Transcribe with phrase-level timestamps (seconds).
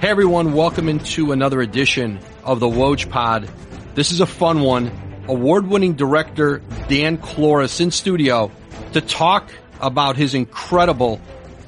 [0.00, 3.50] Hey everyone, welcome into another edition of the Woj Pod.
[3.94, 4.90] This is a fun one.
[5.28, 8.50] Award-winning director Dan Klores in studio
[8.94, 11.20] to talk about his incredible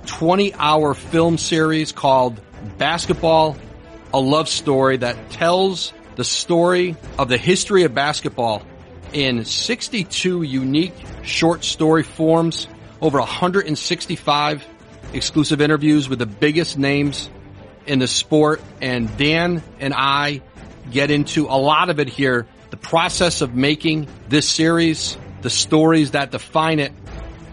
[0.06, 2.40] 20-hour film series called
[2.78, 3.54] Basketball,
[4.14, 8.62] a Love Story that tells the story of the history of basketball
[9.12, 12.66] in 62 unique short story forms,
[13.02, 14.66] over 165
[15.12, 17.28] exclusive interviews with the biggest names
[17.86, 18.60] in the sport.
[18.80, 20.42] And Dan and I
[20.90, 22.46] get into a lot of it here.
[22.70, 26.92] The process of making this series, the stories that define it.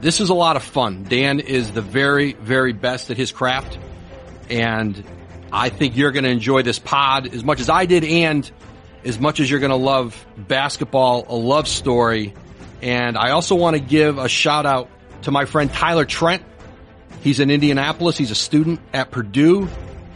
[0.02, 1.04] This is a lot of fun.
[1.04, 3.78] Dan is the very, very best at his craft.
[4.50, 5.04] And
[5.52, 8.50] I think you're going to enjoy this pod as much as I did and
[9.04, 12.34] as much as you're going to love basketball, a love story.
[12.82, 14.90] And I also want to give a shout out
[15.24, 16.44] to my friend Tyler Trent.
[17.22, 18.18] He's in Indianapolis.
[18.18, 19.68] He's a student at Purdue.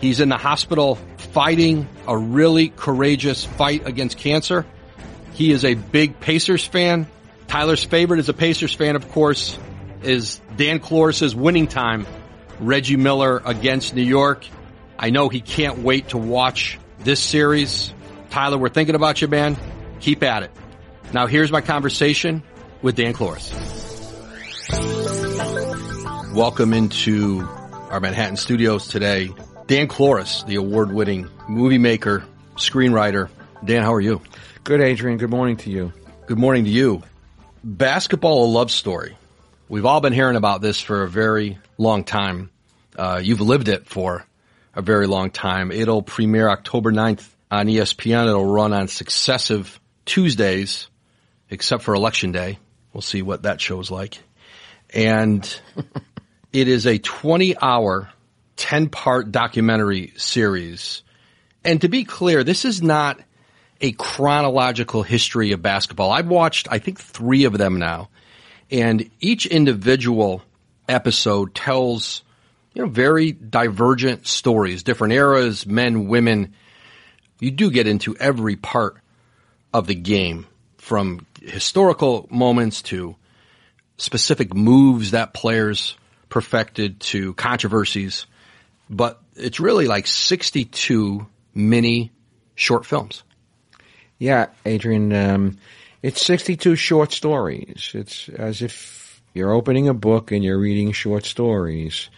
[0.04, 0.96] He's in the hospital
[1.32, 4.66] fighting a really courageous fight against cancer.
[5.32, 7.08] He is a big Pacers fan.
[7.48, 9.58] Tyler's favorite as a Pacers fan, of course,
[10.02, 12.06] is Dan Klores' winning time,
[12.60, 14.46] Reggie Miller against New York.
[15.00, 17.94] I know he can't wait to watch this series.
[18.30, 19.56] Tyler, we're thinking about you, man.
[20.02, 20.52] Keep at it.
[21.14, 22.44] Now here's my conversation
[22.82, 23.54] with Dan Klores.
[26.36, 27.48] Welcome into
[27.90, 29.32] our Manhattan studios today.
[29.66, 32.26] Dan Klores, the award-winning movie maker,
[32.56, 33.30] screenwriter.
[33.64, 34.22] Dan, how are you?
[34.66, 35.18] Good, Adrian.
[35.18, 35.94] Good morning to you.
[36.26, 37.04] Good morning to you.
[37.64, 39.18] Basketball, a love story.
[39.70, 42.52] We've all been hearing about this for a very long time.
[42.98, 44.26] Uh, you've lived it for
[44.76, 45.72] a very long time.
[45.72, 48.28] It'll premiere October 9th on ESPN.
[48.28, 50.88] It'll run on successive Tuesdays,
[51.50, 52.60] except for election day.
[52.92, 54.20] We'll see what that show's like.
[54.94, 55.44] And
[56.54, 58.10] it is a 20 hour,
[58.58, 61.04] 10 part documentary series.
[61.64, 63.20] And to be clear, this is not
[63.82, 66.12] a chronological history of basketball.
[66.12, 68.10] I've watched, I think, three of them now.
[68.72, 70.42] And each individual
[70.88, 72.24] episode tells,
[72.74, 76.54] you know, very divergent stories, different eras, men, women.
[77.40, 78.98] You do get into every part
[79.74, 80.46] of the game
[80.78, 83.16] from historical moments to
[83.98, 85.96] specific moves that players
[86.30, 88.26] perfected to controversies,
[88.90, 92.12] but it's really like 62 mini
[92.56, 93.24] short films.
[94.20, 95.58] Yeah, Adrian, um,
[96.02, 97.92] it's 62 short stories.
[97.94, 102.10] It's as if you're opening a book and you're reading short stories.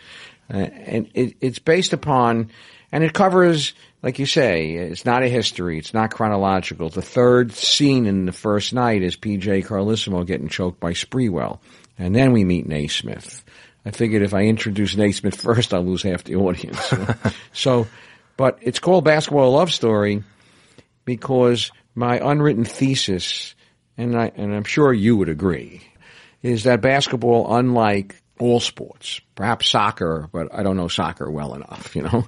[0.54, 2.52] Uh, and it, it's based upon,
[2.92, 3.74] and it covers,
[4.04, 5.78] like you say, it's not a history.
[5.78, 6.90] It's not chronological.
[6.90, 11.60] The third scene in the first night is PJ Carlesimo getting choked by Sprewell.
[11.98, 13.45] And then we meet Naismith.
[13.86, 16.94] I figured if I introduce Naismith first, I'll lose half the audience.
[17.54, 17.88] so,
[18.36, 20.24] but it's called Basketball Love Story
[21.06, 23.54] because my unwritten thesis,
[23.98, 25.82] and I, and I'm sure you would agree,
[26.42, 31.96] is that basketball, unlike all sports, perhaps soccer, but I don't know soccer well enough,
[31.96, 32.28] you know,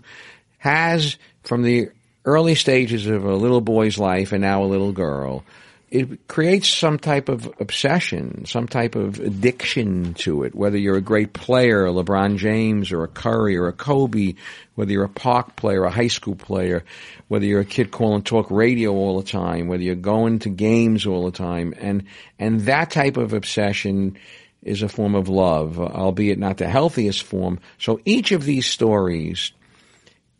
[0.59, 1.89] has from the
[2.23, 5.43] early stages of a little boy's life and now a little girl,
[5.89, 10.53] it creates some type of obsession, some type of addiction to it.
[10.53, 14.35] Whether you're a great player, a LeBron James or a Curry or a Kobe,
[14.75, 16.83] whether you're a park player, a high school player,
[17.29, 21.05] whether you're a kid calling talk radio all the time, whether you're going to games
[21.05, 22.03] all the time, and
[22.37, 24.17] and that type of obsession
[24.61, 27.59] is a form of love, albeit not the healthiest form.
[27.79, 29.53] So each of these stories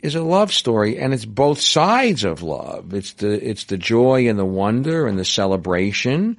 [0.01, 2.93] is a love story and it's both sides of love.
[2.93, 6.37] It's the, it's the joy and the wonder and the celebration.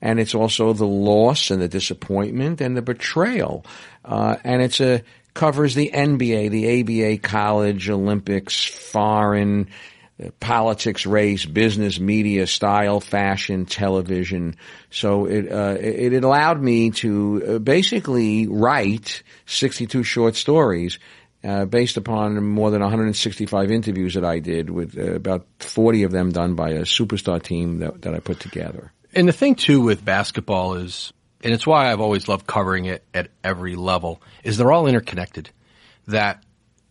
[0.00, 3.64] And it's also the loss and the disappointment and the betrayal.
[4.04, 5.02] Uh, and it's a,
[5.34, 9.68] covers the NBA, the ABA, college, Olympics, foreign,
[10.22, 14.56] uh, politics, race, business, media, style, fashion, television.
[14.90, 20.98] So it, uh, it, it allowed me to uh, basically write 62 short stories
[21.48, 26.12] uh, based upon more than 165 interviews that I did with uh, about 40 of
[26.12, 28.92] them done by a superstar team that, that I put together.
[29.14, 31.10] And the thing too with basketball is,
[31.42, 35.48] and it's why I've always loved covering it at every level, is they're all interconnected.
[36.08, 36.44] That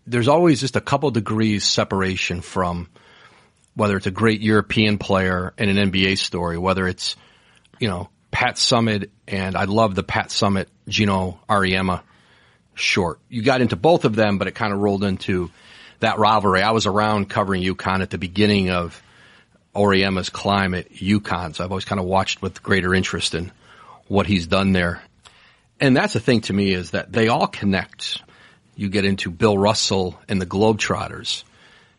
[0.08, 2.90] there's always just a couple degrees separation from
[3.76, 7.16] whether it's a great European player and an NBA story, whether it's,
[7.80, 12.02] you know, Pat Summitt, and I love the Pat Summitt Gino Auriemma
[12.78, 13.20] short.
[13.30, 15.52] You got into both of them, but it kind of rolled into
[16.00, 16.62] that rivalry.
[16.62, 19.02] I was around covering UConn at the beginning of
[19.76, 23.52] Auriemma's climb at UConn, so I've always kind of watched with greater interest in
[24.08, 25.02] what he's done there.
[25.80, 28.22] And that's the thing to me is that they all connect.
[28.76, 31.44] You get into Bill Russell and the Globetrotters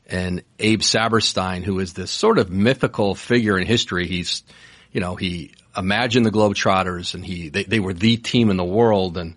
[0.07, 4.07] and Abe Saperstein, who is this sort of mythical figure in history.
[4.07, 4.43] He's,
[4.93, 8.65] you know, he imagined the Globetrotters and he, they, they were the team in the
[8.65, 9.17] world.
[9.19, 9.37] And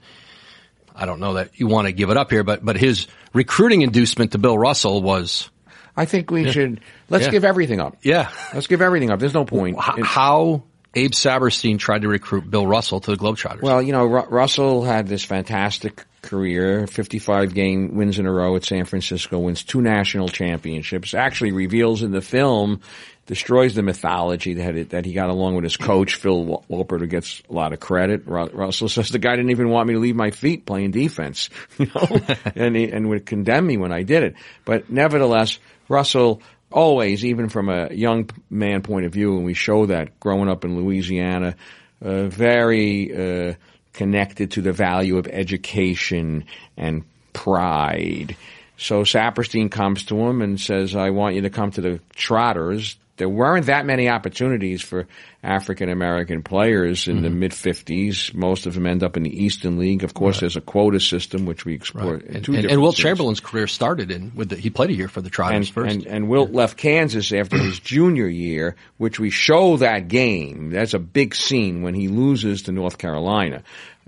[0.95, 3.81] I don't know that you want to give it up here, but, but his recruiting
[3.81, 5.49] inducement to Bill Russell was,
[5.95, 7.31] I think we should, let's Yeah.
[7.31, 7.97] give everything up.
[8.01, 9.19] yeah, Let's give everything up.
[9.19, 9.77] There's no point.
[9.77, 13.61] H- in- how Abe Saperstein tried to recruit Bill Russell to the Globetrotters.
[13.61, 18.55] Well, you know, Ru- Russell had this fantastic career, 55 game wins in a row
[18.55, 22.81] at San Francisco, wins two national championships, actually reveals in the film,
[23.31, 27.07] destroys the mythology that, it, that he got along with his coach, Phil Woolpert, who
[27.07, 28.23] gets a lot of credit.
[28.25, 31.85] Russell says the guy didn't even want me to leave my feet playing defense, you
[31.95, 32.19] know,
[32.57, 34.35] and, he, and would condemn me when I did it.
[34.65, 39.85] But nevertheless, Russell always, even from a young man point of view, and we show
[39.85, 41.55] that growing up in Louisiana,
[42.01, 43.13] uh, very
[43.49, 43.53] uh,
[43.93, 46.43] connected to the value of education
[46.75, 48.35] and pride.
[48.75, 52.97] So Saperstein comes to him and says, I want you to come to the Trotters.
[53.21, 55.05] There weren't that many opportunities for
[55.43, 58.33] African American players in the mid 50s.
[58.33, 60.03] Most of them end up in the Eastern League.
[60.03, 62.95] Of course, there's a quota system, which we explore in and, and, and Wilt.
[62.95, 65.95] Chamberlain's career started in with the, he played a year for the Trotters and, first.
[65.97, 70.71] and and Wilt left Kansas after his junior year, which we show that game.
[70.71, 73.61] That's a big scene when he loses to North Carolina.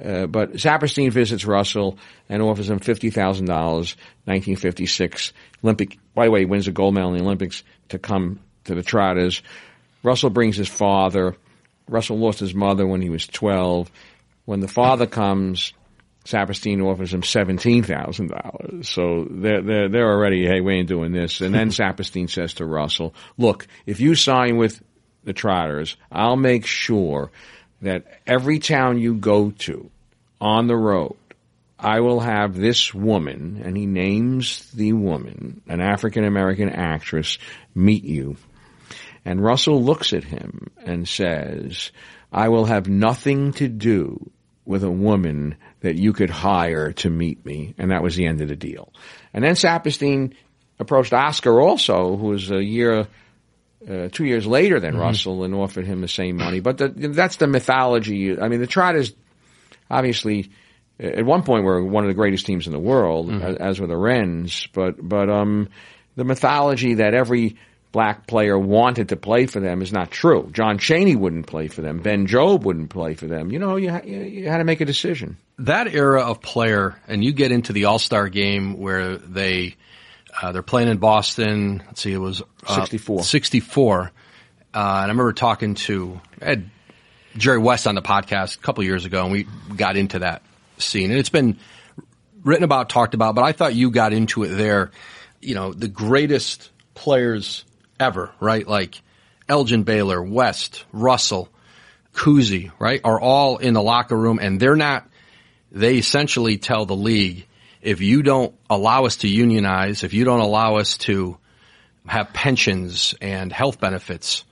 [0.03, 1.99] Uh, but Saperstein visits Russell
[2.29, 3.95] and offers him fifty thousand dollars,
[4.25, 5.33] nineteen fifty six
[5.63, 5.99] Olympic.
[6.15, 8.83] By the way, he wins a gold medal in the Olympics to come to the
[8.83, 9.41] Trotters.
[10.03, 11.35] Russell brings his father.
[11.87, 13.89] Russell lost his mother when he was twelve.
[14.45, 15.73] When the father comes,
[16.25, 18.89] Saperstein offers him seventeen thousand dollars.
[18.89, 21.41] So they're they're they're already hey we ain't doing this.
[21.41, 24.81] And then Saperstein says to Russell, "Look, if you sign with
[25.23, 27.31] the Trotters, I'll make sure
[27.81, 29.89] that every town you go to
[30.39, 31.15] on the road,
[31.77, 37.37] I will have this woman." And he names the woman, an African American actress,
[37.75, 38.37] meet you.
[39.25, 41.91] And Russell looks at him and says,
[42.31, 44.31] I will have nothing to do
[44.65, 47.73] with a woman that you could hire to meet me.
[47.77, 48.93] And that was the end of the deal.
[49.33, 50.33] And then Saperstein
[50.79, 53.07] approached Oscar also, who was a year,
[53.89, 56.59] uh, two years later than Russell and offered him the same money.
[56.59, 58.39] But the, that's the mythology.
[58.39, 59.13] I mean, the Trotters
[59.89, 60.51] obviously
[60.99, 63.87] at one point were one of the greatest teams in the world, as, as were
[63.87, 64.67] the Rens.
[64.73, 65.69] But but um,
[66.15, 67.57] the mythology that every
[67.93, 70.49] black player wanted to play for them is not true.
[70.51, 71.99] John Cheney wouldn't play for them.
[71.99, 73.51] Ben Jobe wouldn't play for them.
[73.51, 75.37] You know, you ha- you, had to make a decision.
[75.59, 79.75] that era of player, and you get into the All Star game where they
[80.41, 81.83] uh, they're playing in Boston.
[81.85, 83.23] Let's see, it was uh, 64.
[83.23, 84.01] 64.
[84.01, 84.07] Uh,
[84.73, 86.69] and I remember talking to I had
[87.37, 90.41] Jerry West on the podcast a couple years ago, and we got into that
[90.79, 91.11] scene.
[91.11, 91.59] And it's been
[92.43, 94.89] written about, talked about, but I thought you got into it there.
[95.41, 97.65] You know, the greatest players
[97.99, 98.67] ever, right?
[98.67, 99.01] Like
[99.47, 101.49] Elgin Baylor, West, Russell,
[102.13, 105.07] Cousy, right, are all in the locker room, and they're not.
[105.71, 107.47] They essentially tell the league,
[107.81, 111.37] if you don't allow us to unionize, if you don't allow us to
[112.07, 114.43] have pensions and health benefits,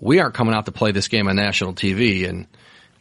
[0.00, 2.28] we aren't coming out to play this game on national TV.
[2.28, 2.46] And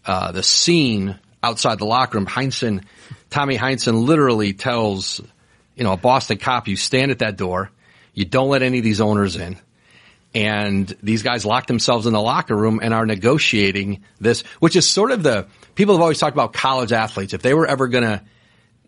[0.06, 2.84] uh, the scene outside the locker room, Heinsohn,
[3.30, 5.22] Tommy Heinsohn literally tells,
[5.76, 7.72] you know, a Boston cop, you stand at that door,
[8.14, 9.58] you don't let any of these owners in.
[10.36, 14.86] And these guys lock themselves in the locker room and are negotiating this, which is
[14.88, 17.34] sort of the, people have always talked about college athletes.
[17.34, 18.22] If they were ever going to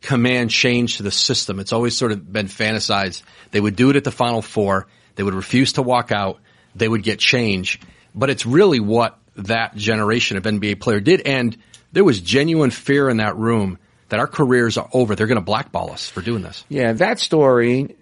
[0.02, 3.24] command change to the system, it's always sort of been fantasized.
[3.52, 4.88] They would do it at the final four.
[5.16, 6.42] They would refuse to walk out.
[6.76, 7.80] They would get change.
[8.14, 11.22] But it's really what that generation of NBA player did.
[11.22, 11.56] And
[11.94, 15.16] there was genuine fear in that room that our careers are over.
[15.16, 16.66] They're going to blackball us for doing this.
[16.68, 17.96] Yeah, that story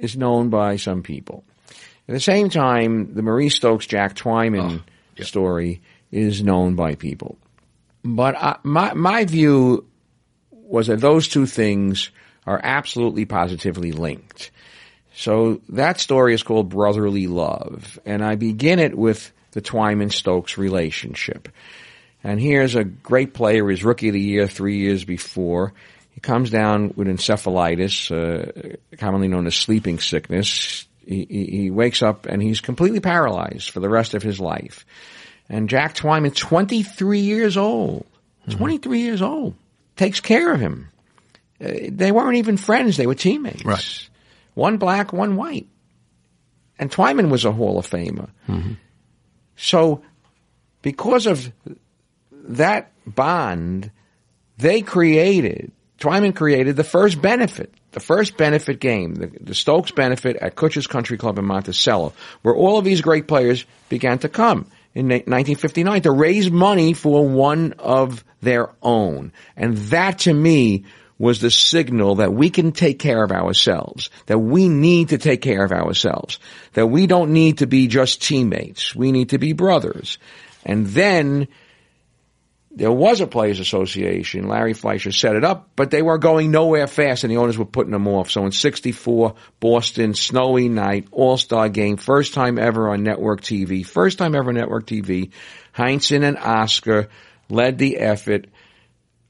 [0.00, 1.44] is known by some people.
[2.08, 4.82] At the same time, the Maurice Stokes Jack Twyman
[5.16, 5.24] yeah.
[5.24, 5.80] story
[6.12, 7.36] is known by people.
[8.04, 9.86] But I, my my view
[10.50, 12.10] was that those two things
[12.46, 14.52] are absolutely positively linked.
[15.14, 20.58] So that story is called Brotherly Love, and I begin it with the Twyman Stokes
[20.58, 21.48] relationship.
[22.22, 25.72] And here's a great player, his rookie of the year three years before.
[26.10, 30.86] He comes down with encephalitis, uh, commonly known as sleeping sickness.
[31.06, 34.84] He, he, wakes up and he's completely paralyzed for the rest of his life.
[35.48, 38.06] And Jack Twyman, 23 years old,
[38.50, 39.54] 23 years old,
[39.94, 40.88] takes care of him.
[41.64, 43.64] Uh, they weren't even friends; they were teammates.
[43.64, 44.08] Right.
[44.54, 45.68] One black, one white.
[46.78, 48.28] And Twyman was a Hall of Famer.
[49.56, 50.02] So,
[50.82, 51.50] because of
[52.32, 53.90] that bond,
[54.58, 60.36] they created, Twyman created the first benefit the first benefit game, the, the Stokes benefit
[60.36, 62.12] at Kutsher's Country Club in Monticello,
[62.42, 67.26] where all of these great players began to come in 1959 to raise money for
[67.26, 69.32] one of their own.
[69.56, 70.84] And that to me
[71.18, 75.40] was the signal that we can take care of ourselves, that we need to take
[75.40, 76.38] care of ourselves,
[76.74, 78.94] that we don't need to be just teammates.
[78.94, 80.18] We need to be brothers.
[80.66, 81.48] And then
[82.76, 84.48] there was a players association.
[84.48, 87.64] Larry Fleisher set it up, but they were going nowhere fast and the owners were
[87.64, 88.30] putting them off.
[88.30, 94.18] So in 64, Boston, snowy night, all-star game, first time ever on network TV, first
[94.18, 95.30] time ever network TV.
[95.74, 97.08] Heinsohn and Oscar
[97.48, 98.46] led the effort,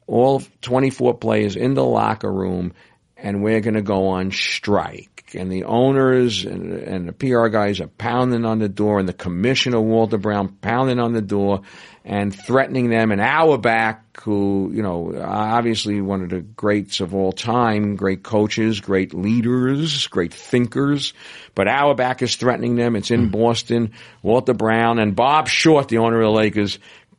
[0.08, 2.72] all 24 players in the locker room,
[3.16, 5.15] and we're going to go on strike.
[5.35, 9.12] And the owners and, and the PR guys are pounding on the door and the
[9.12, 11.62] commissioner, Walter Brown, pounding on the door
[12.04, 13.11] and threatening them.
[13.11, 18.80] And Auerbach, who, you know, obviously one of the greats of all time, great coaches,
[18.80, 21.12] great leaders, great thinkers.
[21.56, 22.95] But Auerbach is threatening them.
[22.95, 23.30] It's in hmm.
[23.30, 23.92] Boston.
[24.23, 26.78] Walter Brown and Bob Short, the owner of the Lakers,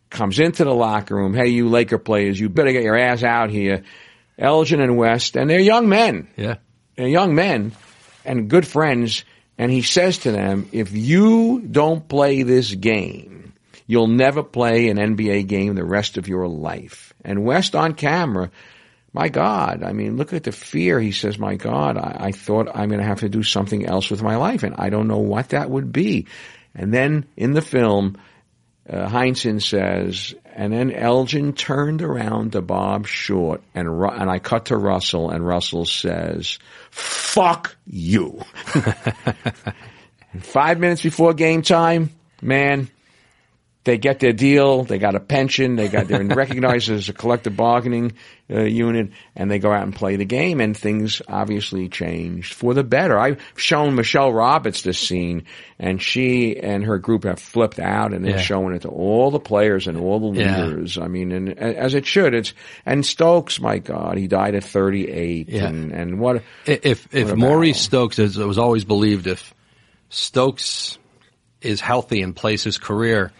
[0.09, 1.33] comes into the locker room.
[1.33, 3.83] Hey, you Laker players, you better get your ass out here.
[4.39, 6.29] Elgin and West, and they're young men.
[6.37, 6.57] Yeah.
[6.95, 7.73] They're young men
[8.27, 9.23] and good friends.
[9.57, 13.53] And he says to them, if you don't play this game,
[13.87, 17.13] you'll never play an NBA game the rest of your life.
[17.25, 18.51] And West on camera,
[19.13, 20.99] my God, I mean, look at the fear.
[20.99, 24.11] He says, my God, I, I thought I'm going to have to do something else
[24.11, 26.27] with my life and I don't know what that would be.
[26.75, 28.17] And then in the film,
[28.87, 34.75] uh, says, and then Elgin turned around to Bob Short and and I cut to
[34.75, 36.57] Russell and Russell says,
[36.89, 38.41] "Fuck you."
[40.41, 42.09] five minutes before game time,
[42.41, 42.89] man,
[43.87, 44.83] they get their deal.
[44.83, 45.75] They got a pension.
[45.77, 48.11] They got they're recognized as a collective bargaining
[48.51, 50.61] uh, unit, and they go out and play the game.
[50.61, 53.17] And things obviously changed for the better.
[53.17, 55.45] I've shown Michelle Roberts this scene,
[55.79, 58.41] and she and her group have flipped out, and they're Yeah.
[58.41, 60.65] showing it to all the players and all the Yeah.
[60.65, 60.97] leaders.
[60.97, 62.35] I mean, and as it should.
[62.35, 62.53] It's
[62.85, 65.67] and Stokes, my God, he died at 38, Yeah.
[65.67, 69.53] and and what If if What Maurice Stokes, as it was always believed, if
[70.09, 70.97] Stokes
[71.61, 73.31] is healthy and plays his career,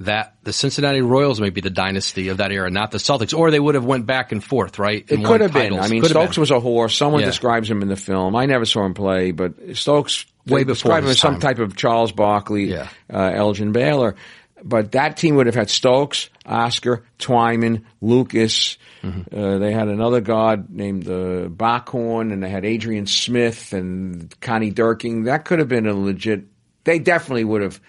[0.00, 3.50] that the Cincinnati Royals may be the dynasty of that era, not the Celtics, or
[3.50, 5.04] they would have went back and forth, right?
[5.08, 5.78] It could have been.
[5.78, 6.96] I mean, Stokes was a horse.
[6.96, 7.26] Someone Yeah.
[7.26, 8.34] describes him in the film.
[8.34, 11.76] I never saw him play, but Stokes Way before describe him as some type of
[11.76, 12.88] Charles Barkley, Yeah.
[13.12, 14.16] uh, Elgin Baylor.
[14.64, 18.78] But that team would have had Stokes, Oscar, Twyman, Lucas.
[19.02, 19.36] Mm-hmm.
[19.36, 24.70] Uh, they had another guard named uh, Bockhorn, and they had Adrian Smith and Connie
[24.72, 25.24] Dierking.
[25.24, 26.44] That could have been a legit.
[26.84, 27.80] They definitely would have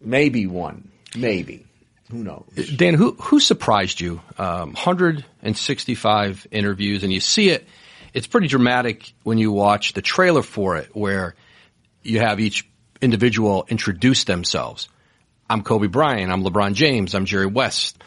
[0.00, 0.90] maybe won.
[1.16, 1.66] Maybe.
[2.10, 2.44] Who knows?
[2.76, 4.20] Dan, who who surprised you?
[4.36, 7.66] Um, 165 interviews, and you see it.
[8.12, 11.36] It's pretty dramatic when you watch the trailer for it, where
[12.02, 12.68] you have each
[13.00, 14.88] individual introduce themselves.
[15.48, 16.32] I'm Kobe Bryant.
[16.32, 17.14] I'm LeBron James.
[17.14, 18.02] I'm Jerry West.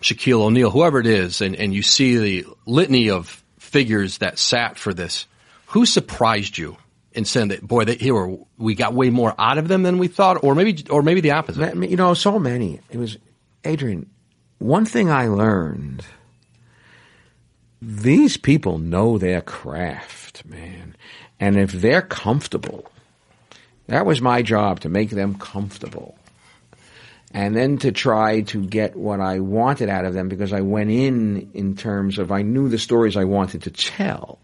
[0.00, 0.70] Shaquille O'Neal.
[0.70, 5.26] Whoever it is, and and you see the litany of figures that sat for this.
[5.66, 6.76] Who surprised you
[7.14, 7.66] in saying that?
[7.66, 10.84] Boy, they, here we got way more out of them than we thought, or maybe
[10.90, 11.74] or maybe the opposite.
[11.76, 12.80] You know, so many.
[12.90, 13.18] It was
[13.64, 14.08] Adrian.
[14.58, 16.04] One thing I learned:
[17.80, 20.96] these people know their craft, man,
[21.40, 22.90] and if they're comfortable,
[23.86, 26.16] that was my job to make them comfortable,
[27.32, 30.90] and then to try to get what I wanted out of them because I went
[30.90, 34.38] in in terms of I knew the stories I wanted to tell.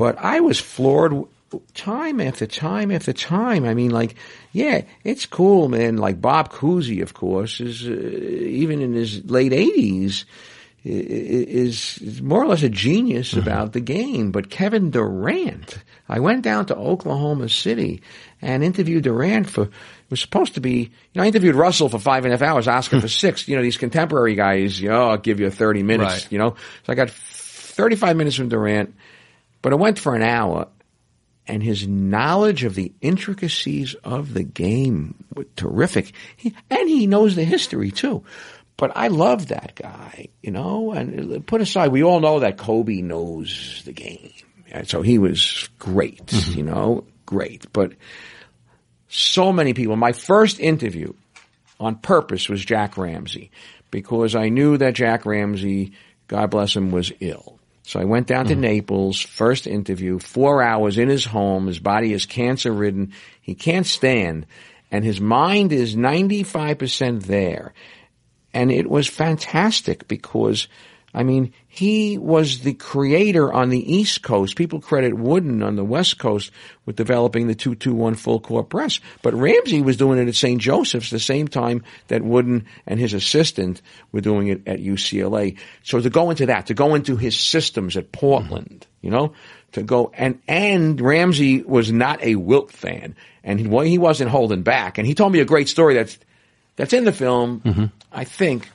[0.00, 1.12] But I was floored
[1.74, 3.64] time after time after time.
[3.64, 4.14] I mean, like,
[4.52, 5.96] yeah, it's cool, man.
[5.98, 10.24] Like Bob Cousy, of course, is uh, even in his late eighties
[10.82, 14.30] is, is more or less a genius about the game.
[14.32, 15.76] But Kevin Durant,
[16.08, 18.00] I went down to Oklahoma City
[18.40, 19.64] and interviewed Durant for.
[19.64, 19.70] It
[20.10, 22.66] was supposed to be, you know, I interviewed Russell for five and a half hours,
[22.66, 23.46] Oscar for six.
[23.46, 26.32] You know, these contemporary guys, you know, I'll give you 30 minutes, Right.
[26.32, 26.56] you know.
[26.84, 28.94] So I got 35 minutes from Durant.
[29.62, 30.68] But I went for an hour,
[31.46, 36.12] and his knowledge of the intricacies of the game was terrific.
[36.36, 38.24] He, and he knows the history too.
[38.80, 42.56] But I love that guy, you know, and uh, put aside, we all know that
[42.56, 44.32] Kobe knows the game.
[44.70, 46.58] And so he was great, mm-hmm.
[46.58, 47.70] you know, great.
[47.74, 47.92] But
[49.08, 51.12] so many people, my first interview
[51.78, 53.50] on purpose was Jack Ramsay
[53.90, 55.92] because I knew that Jack Ramsay,
[56.26, 57.59] God bless him, was ill.
[57.82, 58.60] So I went down to mm-hmm.
[58.60, 61.66] Naples, first interview, four hours in his home.
[61.66, 63.12] His body is cancer ridden.
[63.40, 64.46] He can't stand
[64.90, 67.72] and his mind is 95% there.
[68.52, 70.66] And it was fantastic because
[71.12, 74.56] I mean, he was the creator on the East Coast.
[74.56, 76.50] People credit Wooden on the West Coast
[76.84, 78.98] with developing the 221 full court press.
[79.22, 80.60] But Ramsay was doing it at St.
[80.60, 85.58] Joseph's the same time that Wooden and his assistant were doing it at UCLA.
[85.84, 89.34] So to go into that, to go into his systems at Portland, you know,
[89.70, 94.64] to go and, and Ramsay was not a Wilt fan and he, he wasn't holding
[94.64, 94.98] back.
[94.98, 96.18] And he told me a great story that's,
[96.74, 97.84] that's in the film, mm-hmm.
[98.10, 98.68] I think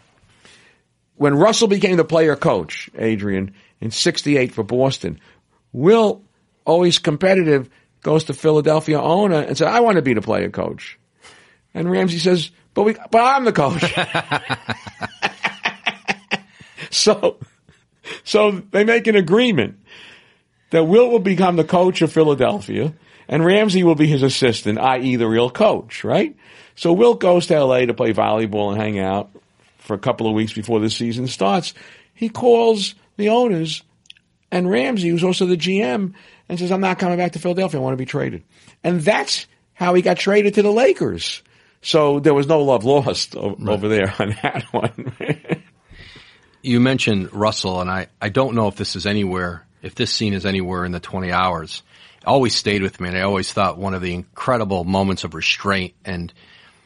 [1.16, 5.20] when Russell became the player coach, Adrian, in 68 for Boston,
[5.72, 6.24] Will,
[6.66, 7.70] always competitive,
[8.02, 11.00] goes to Philadelphia owner and says, I want to be the player coach.
[11.74, 13.84] And Ramsay says, but we, but I'm the coach.
[16.92, 17.40] so,
[18.24, 19.80] so they make an agreement
[20.70, 22.94] that Will will become the coach of Philadelphia
[23.28, 25.16] and Ramsay will be his assistant, i.e.
[25.16, 26.36] the real coach, right?
[26.76, 29.32] So Will goes to LA to play volleyball and hang out
[29.86, 31.74] for a couple of weeks before the season starts.
[32.14, 33.84] He calls the owners
[34.52, 36.14] and Ramsay, who's also the GM,
[36.48, 37.80] and says, I'm not coming back to Philadelphia.
[37.80, 38.44] I want to be traded.
[38.84, 41.42] And that's how he got traded to the Lakers.
[41.82, 43.74] So there was no love lost over, right.
[43.74, 45.14] over there on that one.
[46.62, 50.34] you mentioned Russell, and I, I don't know if this is anywhere, if this scene
[50.34, 51.84] is anywhere in the 20 hours.
[52.20, 55.34] It always stayed with me, and I always thought one of the incredible moments of
[55.34, 56.34] restraint and–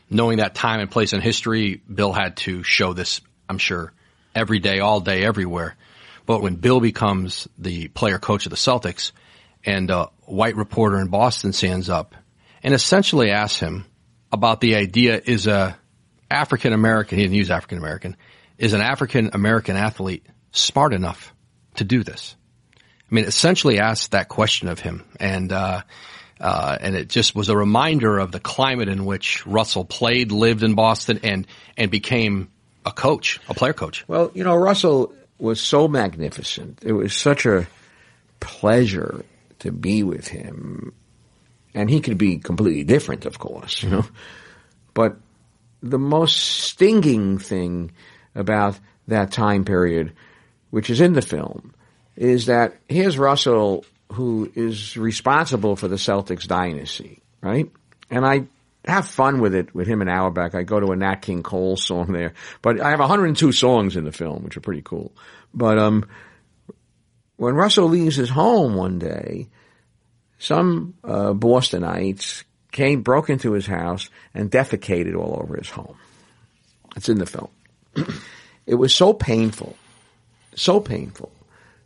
[0.10, 3.94] knowing that time and place in history, Bill had to show this, I'm sure,
[4.34, 5.76] every day, all day, everywhere.
[6.26, 9.12] But when Bill becomes the player coach of the Celtics
[9.66, 12.16] and a white reporter in Boston stands up
[12.62, 13.86] and essentially asks him
[14.32, 15.78] about the idea is a
[16.30, 18.16] African American, he didn't use African American,
[18.58, 21.34] is an African American athlete smart enough
[21.76, 22.36] to do this?
[22.78, 25.06] I mean, essentially asked that question of him.
[25.20, 25.82] And, uh,
[26.40, 30.64] uh, and it just was a reminder of the climate in which Russell played, lived
[30.64, 31.46] in Boston, and
[31.78, 32.50] and became
[32.86, 34.06] a coach, a player coach.
[34.08, 36.80] Well, you know, Russell was so magnificent.
[36.84, 37.68] It was such a
[38.40, 39.26] pleasure
[39.60, 40.94] to be with him,
[41.74, 44.06] and he could be completely different, of course, you know.
[44.94, 45.18] But
[45.82, 47.92] the most stinging thing
[48.36, 50.14] about that time period,
[50.70, 51.74] which is in the film,
[52.16, 57.70] is that here's Russell who is responsible for the Celtics dynasty, right?
[58.10, 58.48] And I
[58.86, 60.56] have fun with it with him and Auerbach.
[60.56, 64.06] I go to a Nat King Cole song there, but I have 102 songs in
[64.06, 65.12] the film, which are pretty cool.
[65.54, 66.08] But um,
[67.38, 69.48] when Russell leaves his home one day,
[70.40, 75.98] some uh, Bostonites came, broke into his house, and defecated all over his home.
[76.96, 77.50] It's in the film.
[78.66, 79.76] it was so painful,
[80.56, 81.32] so painful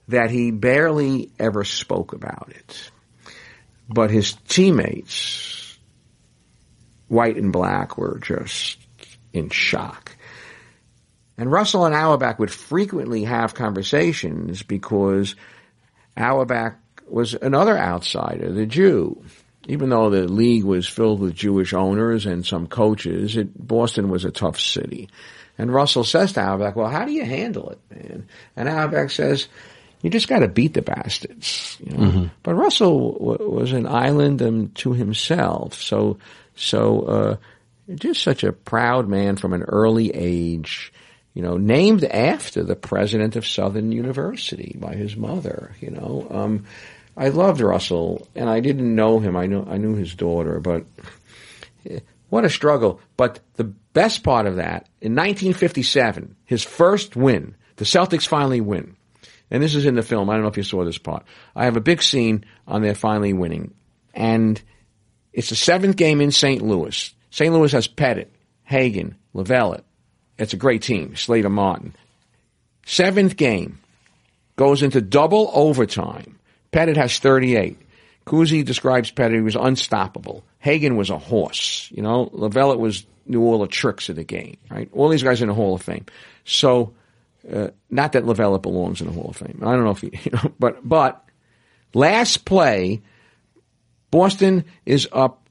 [0.08, 2.92] that he barely ever spoke about it.
[3.90, 5.78] But his teammates,
[7.08, 8.78] white and black, were just
[9.34, 10.16] in shock.
[11.38, 15.36] And Russell and Auerbach would frequently have conversations because
[16.16, 16.76] Auerbach
[17.08, 19.24] was another outsider, the Jew.
[19.68, 24.26] Even though the league was filled with Jewish owners and some coaches, it, Boston was
[24.26, 25.10] a tough city.
[25.58, 28.28] And Russell says to Auerbach, well, how do you handle it, man?
[28.56, 29.48] And Auerbach says,
[30.04, 31.78] you just got to beat the bastards.
[31.84, 32.06] You know?
[32.06, 32.26] mm-hmm.
[32.44, 36.20] But Russell w- was an island to himself, so
[36.56, 37.36] so uh,
[37.96, 40.94] just such a proud man from an early age.
[41.34, 45.72] You know, named after the president of Southern University by his mother.
[45.80, 46.66] You know, um,
[47.18, 49.36] I loved Russell, and I didn't know him.
[49.36, 50.84] I knew I knew his daughter, but
[51.90, 53.00] eh, what a struggle.
[53.16, 58.98] But the best part of that, in 1957, his first win, the Celtics finally win
[59.54, 60.30] and this is in the film.
[60.30, 61.24] I don't know if you saw this part.
[61.56, 63.74] I have a big scene on their finally winning,
[64.14, 64.62] and
[65.32, 66.62] it's the seventh game in St.
[66.62, 67.14] Louis.
[67.30, 67.54] St.
[67.54, 69.84] Louis has Pettit, Hagan, Lovellette.
[70.40, 71.16] It's a great team.
[71.16, 71.96] Slater Martin.
[72.86, 73.80] Seventh game
[74.56, 76.40] goes into double overtime.
[76.72, 77.78] Pettit has 38.
[78.26, 80.44] Cousy describes Pettit, he was unstoppable.
[80.60, 81.90] Hagan was a horse.
[81.92, 84.90] You know, Lovellette was knew all the tricks of the game, right?
[84.94, 86.06] All these guys in the Hall of Fame.
[86.44, 86.94] So
[87.52, 89.60] uh, not that Lovellette belongs in the Hall of Fame.
[89.62, 91.28] I don't know if he, you know, but but
[91.94, 93.02] last play,
[94.12, 95.48] Boston is up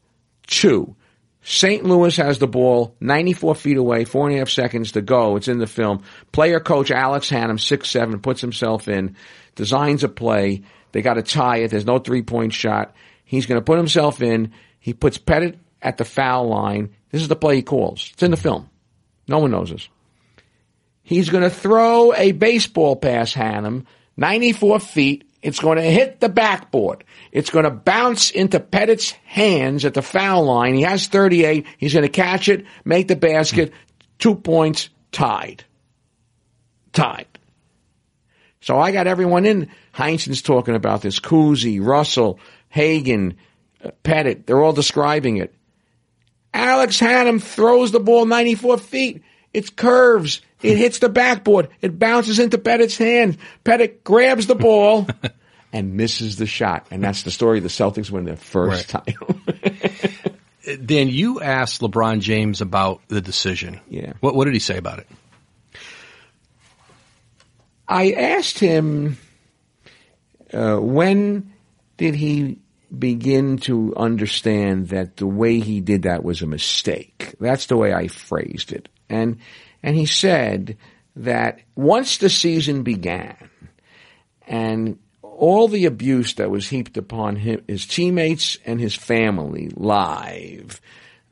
[0.46, 0.96] two.
[1.44, 1.84] St.
[1.84, 5.34] Louis has the ball 94 feet away, four and a half seconds to go.
[5.34, 6.04] It's in the film.
[6.30, 9.16] Player coach Alex Hannum, six seven, puts himself in,
[9.56, 10.62] designs a play.
[10.92, 11.70] They got to tie it.
[11.72, 12.94] There's no three point shot.
[13.24, 14.52] He's going to put himself in.
[14.78, 16.94] He puts Pettit at the foul line.
[17.10, 18.10] This is the play he calls.
[18.12, 18.70] It's in the film.
[19.26, 19.88] No one knows this.
[21.02, 23.86] He's going to throw a baseball pass at him,
[24.16, 25.28] 94 feet.
[25.42, 27.02] It's going to hit the backboard.
[27.32, 30.74] It's going to bounce into Pettit's hands at the foul line.
[30.74, 31.66] He has 38.
[31.78, 33.72] He's going to catch it, make the basket.
[34.18, 35.64] Two points, tied.
[36.92, 37.26] Tied.
[38.60, 39.70] So I got everyone in.
[39.92, 41.18] Heinsohn's talking about this.
[41.18, 42.38] Cousy, Russell,
[42.68, 43.36] Hagan,
[43.84, 44.46] uh, Pettit.
[44.46, 45.52] They're all describing it.
[46.54, 49.22] Alex Hannum throws the ball 94 feet.
[49.54, 50.40] It's curves.
[50.62, 51.68] It hits the backboard.
[51.80, 53.36] It bounces into Pettit's hand.
[53.64, 55.06] Pettitte grabs the ball
[55.72, 56.86] and misses the shot.
[56.90, 57.60] And that's the story.
[57.60, 59.04] The Celtics win their first Right.
[59.06, 59.36] title.
[60.86, 63.80] Dan, you asked LeBron James about the decision.
[63.88, 64.12] Yeah.
[64.20, 65.08] What, what did he say about it?
[67.88, 69.18] I asked him
[70.52, 71.52] uh, when
[71.96, 72.58] did he
[72.96, 77.34] begin to understand that the way he did that was a mistake.
[77.40, 79.38] That's the way I phrased it, and
[79.82, 80.76] and he said
[81.16, 83.36] that once the season began,
[84.46, 90.80] and all the abuse that was heaped upon him, his teammates and his family live.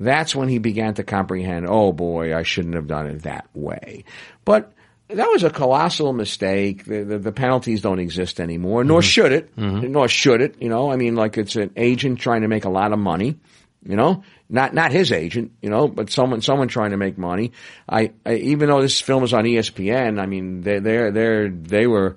[0.01, 4.05] That's when he began to comprehend, oh boy, I shouldn't have done it that way.
[4.47, 4.73] But
[5.09, 6.87] that was a colossal mistake.
[6.87, 9.07] The, the, the penalties don't exist anymore, nor mm-hmm.
[9.07, 9.57] should it.
[9.57, 9.93] Mm-hmm.
[9.93, 10.61] Nor should it.
[10.61, 13.37] You know, I mean, like it's an agent trying to make a lot of money.
[13.83, 15.53] You know, not not his agent.
[15.63, 17.53] You know, but someone someone trying to make money.
[17.89, 21.87] I, I even though this film is on ESPN, I mean, they they they they
[21.87, 22.17] were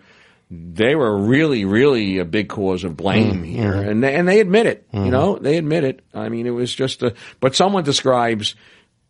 [0.50, 4.68] they were really, really a big cause of blame here, and they, and they admit
[4.68, 4.86] it.
[5.06, 6.02] You know, they admit it.
[6.14, 7.16] I mean, it was just a.
[7.40, 8.56] But someone describes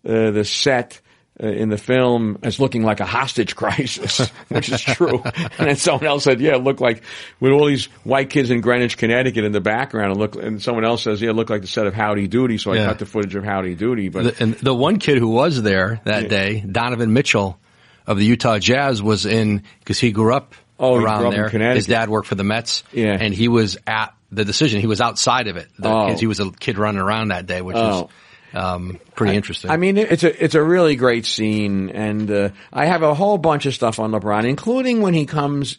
[0.08, 1.02] uh, the set
[1.42, 5.20] Uh, in the film as looking like a hostage crisis, which is true.
[5.26, 7.02] and then someone else said, "Yeah, it looked like
[7.40, 10.86] with all these white kids in Greenwich, Connecticut, in the background." It looked, and someone
[10.86, 12.86] else says, "Yeah, it looked like the set of Howdy Doody." So I Yeah.
[12.86, 16.02] cut the footage of Howdy Doody, but The, and the one kid who was there
[16.06, 17.58] that day, Donovan Mitchell
[18.06, 21.74] of the Utah Jazz, was in because he grew up Oh, around grew up there.
[21.74, 23.18] His dad worked for the Mets, Yeah.
[23.20, 24.82] and he was at the decision.
[24.82, 25.68] He was outside of it.
[25.80, 26.08] The Oh.
[26.10, 28.02] kids, he was a kid running around that day, which Oh.
[28.04, 28.10] was
[28.54, 29.72] um, pretty interesting.
[29.72, 33.38] I mean, it's a it's a really great scene, and uh, I have a whole
[33.38, 35.78] bunch of stuff on LeBron, including when he comes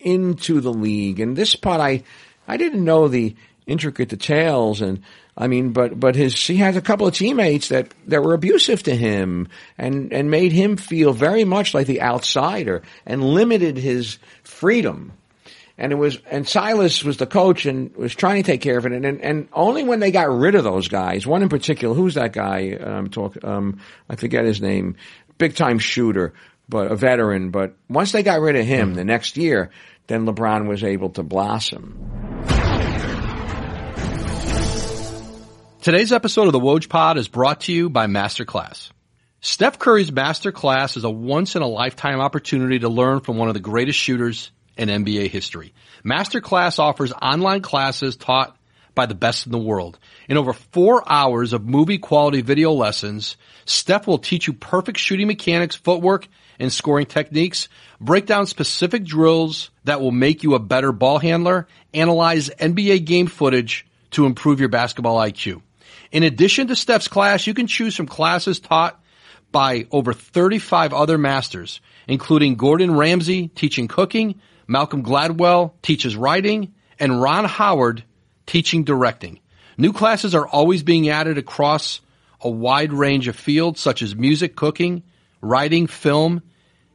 [0.00, 1.20] into the league.
[1.20, 2.02] And this part, I
[2.48, 5.02] I didn't know the intricate details, and
[5.36, 8.82] I mean, but but his he has a couple of teammates that that were abusive
[8.84, 14.18] to him, and and made him feel very much like the outsider, and limited his
[14.42, 15.12] freedom
[15.76, 18.86] and it was and Silas was the coach and was trying to take care of
[18.86, 18.92] it.
[18.92, 22.14] And and, and only when they got rid of those guys one in particular who's
[22.14, 24.96] that guy um talk um I forget his name
[25.38, 26.34] big time shooter
[26.68, 27.50] but a veteran.
[27.50, 29.70] But once they got rid of him the next year
[30.06, 32.10] then LeBron was able to blossom.
[35.80, 38.90] Today's episode of the Woj Pod is brought to you by Masterclass.
[39.40, 43.54] Steph Curry's Masterclass is a once in a lifetime opportunity to learn from one of
[43.54, 45.72] the greatest shooters in NBA history.
[46.04, 48.56] Masterclass offers online classes taught
[48.94, 49.98] by the best in the world.
[50.28, 55.26] In over four hours of movie quality video lessons, Steph will teach you perfect shooting
[55.26, 57.68] mechanics, footwork, and scoring techniques,
[58.00, 63.26] break down specific drills that will make you a better ball handler, analyze NBA game
[63.26, 65.62] footage to improve your basketball IQ.
[66.12, 69.00] In addition to Steph's class, you can choose from classes taught
[69.50, 77.20] by over 35 other masters, including Gordon Ramsay teaching cooking, Malcolm Gladwell teaches writing, and
[77.20, 78.04] Ron Howard
[78.46, 79.40] teaching directing.
[79.76, 82.00] New classes are always being added across
[82.40, 85.02] a wide range of fields such as music, cooking,
[85.40, 86.42] writing, film,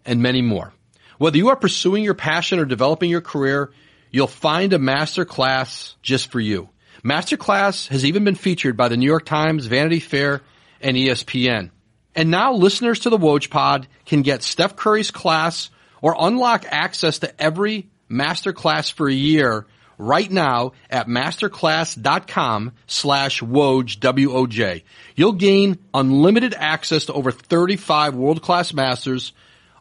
[0.05, 0.73] and many more.
[1.17, 3.71] Whether you are pursuing your passion or developing your career,
[4.11, 6.69] you'll find a master class just for you.
[7.03, 10.41] Masterclass has even been featured by the New York Times, Vanity Fair,
[10.81, 11.71] and ESPN.
[12.15, 15.69] And now listeners to the Woj Pod can get Steph Curry's class
[16.01, 19.65] or unlock access to every masterclass for a year
[19.97, 24.83] right now at masterclass.com slash Woj, W-O-J.
[25.15, 29.33] You'll gain unlimited access to over 35 world-class masters,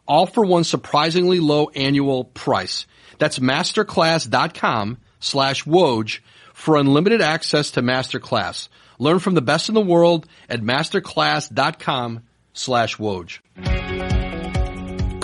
[0.07, 2.85] all for one surprisingly low annual price.
[3.17, 6.19] That's masterclass.com slash Woj
[6.53, 8.67] for unlimited access to Masterclass.
[8.97, 14.18] Learn from the best in the world at masterclass.com slash Woj.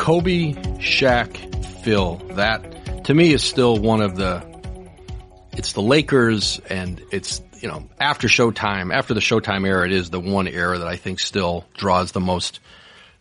[0.05, 2.17] Kobe, Shaq, Phil.
[2.35, 4.45] That to me is still one of the.
[5.53, 10.11] It's the Lakers, and it's you know after Showtime, after the Showtime era, it is
[10.11, 12.59] the one era that I think still draws the most,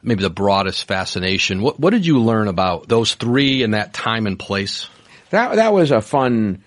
[0.03, 1.63] maybe the broadest fascination.
[1.63, 4.87] What what did you learn about those three in that time and place?
[5.31, 6.63] that that was a fun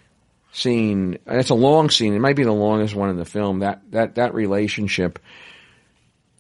[0.52, 1.20] scene.
[1.28, 2.16] It's a long scene.
[2.16, 3.60] It might be the longest one in the film.
[3.60, 5.20] That that that relationship.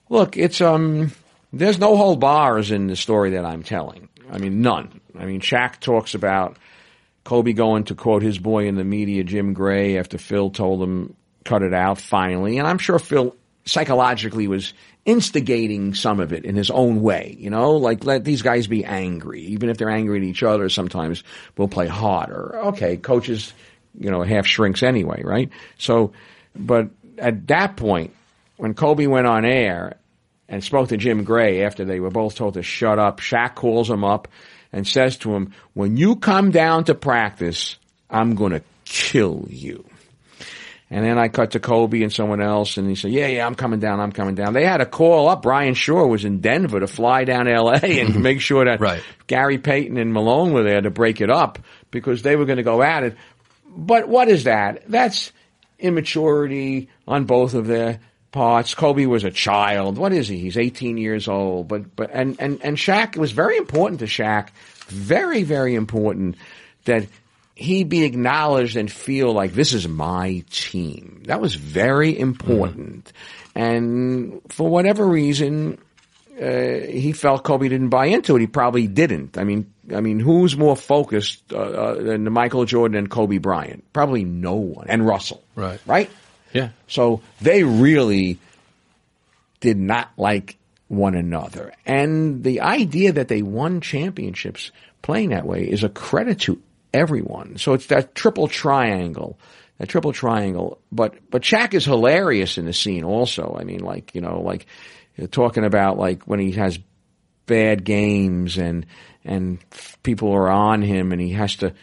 [0.09, 1.11] Look, it's um.
[1.53, 4.09] There's no hold bars in the story that I'm telling.
[4.29, 4.99] I mean, none.
[5.17, 6.57] I mean, Shaq talks about
[7.23, 11.15] Kobe going to quote his boy in the media, Jim Gray, after Phil told him
[11.43, 14.73] cut it out finally, and I'm sure Phil psychologically was
[15.05, 18.83] instigating some of it in his own way, you know, like let these guys be
[18.83, 20.69] angry, even if they're angry at each other.
[20.69, 21.23] Sometimes
[21.57, 22.59] we'll play harder.
[22.67, 23.53] Okay, coaches,
[23.97, 25.49] you know, half shrinks anyway, right?
[25.77, 26.11] So,
[26.55, 28.13] but at that point,
[28.57, 29.97] when Kobe went on air
[30.49, 33.89] and spoke to Jim Gray after they were both told to shut up, Shaq calls
[33.89, 34.27] him up
[34.71, 37.77] and says to him, when you come down to practice,
[38.09, 39.85] I'm going to kill you.
[40.89, 43.55] And then I cut to Kobe and someone else, and he said, "Yeah, yeah, I'm
[43.55, 43.99] coming down.
[43.99, 45.41] I'm coming down." They had to call up.
[45.41, 47.73] Brian Shaw was in Denver to fly down to L.A.
[47.99, 48.21] and mm-hmm.
[48.21, 49.03] make sure that Right.
[49.27, 51.59] Gary Payton and Malone were there to break it up
[51.91, 53.17] because they were going to go at it.
[53.67, 54.83] But what is that?
[54.87, 55.33] That's
[55.77, 57.99] immaturity on both of their
[58.37, 58.75] parts.
[58.75, 59.97] Kobe was a child.
[59.97, 60.37] What is he?
[60.37, 61.67] He's 18 years old.
[61.67, 64.49] But but and and and Shaq it was very important to Shaq,
[64.87, 66.35] very very important
[66.85, 67.07] that
[67.55, 71.23] he be acknowledged and feel like this is my team.
[71.25, 73.11] That was very important.
[73.55, 75.79] And for whatever reason,
[76.39, 78.41] uh, he felt Kobe didn't buy into it.
[78.41, 79.39] He probably didn't.
[79.39, 83.91] I mean, I mean, who's more focused uh, uh, than Michael Jordan and Kobe Bryant?
[83.91, 84.85] Probably no one.
[84.87, 85.79] And Russell, Right.
[85.87, 86.11] Right.
[86.57, 86.69] Yeah.
[86.87, 88.39] So they really
[89.59, 91.73] did not like one another.
[91.85, 96.59] And the idea that they won championships playing that way is a credit to
[96.93, 97.57] everyone.
[97.57, 99.37] So it's that triple triangle,
[99.77, 100.79] that triple triangle.
[100.91, 103.55] But, but Shaq is hilarious in the scene also.
[103.59, 104.65] I mean, like, you know, like
[105.31, 106.79] talking about like when he has
[107.45, 108.85] bad games and,
[109.23, 109.59] and
[110.03, 111.73] people are on him and he has to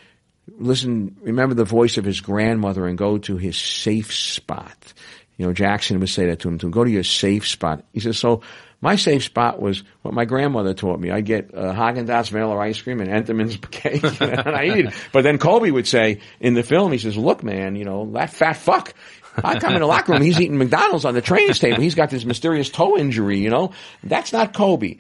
[0.59, 4.93] listen, remember the voice of his grandmother and go to his safe spot.
[5.37, 7.85] You know, Jackson would say that to him, to go to your safe spot.
[7.93, 8.43] He says, so
[8.81, 11.11] my safe spot was what my grandmother taught me.
[11.11, 14.95] I get uh, Haagen-Dazs vanilla ice cream and Entenmann's cake, and I eat it.
[15.13, 18.31] But then Kobe would say in the film, he says, look, man, you know, that
[18.31, 18.95] fat fuck,
[19.43, 21.81] I come in the locker room, he's eating McDonald's on the training table.
[21.81, 23.73] He's got this mysterious toe injury, you know.
[24.05, 24.99] That's not Kobe.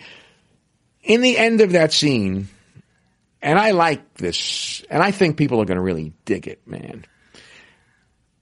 [1.03, 2.49] In the end of that scene,
[3.45, 7.05] and I like this, and I think people are going to really dig it, man.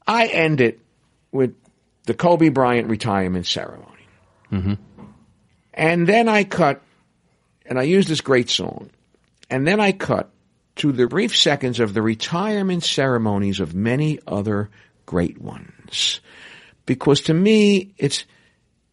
[0.07, 0.79] I end it
[1.33, 1.57] with
[2.05, 4.07] the Kobe Bryant retirement ceremony.
[4.53, 4.75] Mm-hmm.
[5.75, 6.83] And then I cut,
[7.67, 8.91] and I use this great song,
[9.51, 10.31] and then I cut
[10.77, 14.71] to the brief seconds of the retirement ceremonies of many other
[15.05, 16.21] great ones.
[16.87, 18.25] Because to me, it's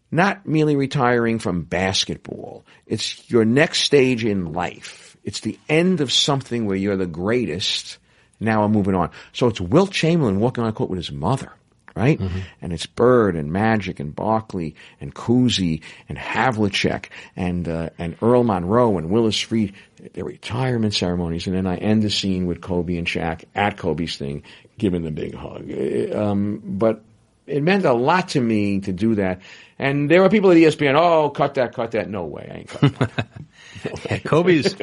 [0.09, 2.65] not merely retiring from basketball.
[2.87, 5.08] It's your next stage in life.
[5.23, 7.97] It's the end of something where you're the greatest.
[8.39, 9.11] Now I'm moving on.
[9.33, 11.51] So it's Wilt Chamberlain walking on court with his mother,
[11.95, 12.19] right?
[12.61, 18.43] And it's Bird and Magic and Barkley and Cousy and Havlicek and uh, and Earl
[18.43, 19.73] Monroe and Willis Reed.
[20.13, 24.15] Their retirement ceremonies, and then I end the scene with Kobe and Shaq at Kobe's
[24.15, 24.43] thing,
[24.77, 25.69] giving the big hug.
[25.69, 27.03] Uh, Um, but
[27.45, 29.41] it meant a lot to me to do that.
[29.77, 32.09] And there were people at ESPN, oh, cut that, cut that.
[32.09, 33.27] No way, I ain't cutting that.
[34.25, 34.75] Kobe's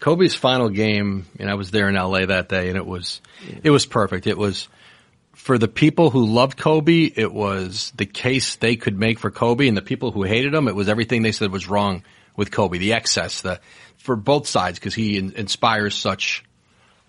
[0.00, 3.20] Kobe's final game, and I was there in LA that day, and it was
[3.62, 4.26] it was perfect.
[4.26, 4.68] It was
[5.34, 9.68] for the people who loved Kobe, it was the case they could make for Kobe,
[9.68, 12.04] and the people who hated him, it was everything they said was wrong
[12.36, 13.60] with Kobe, the excess, the
[13.96, 16.44] for both sides, because he in, inspires such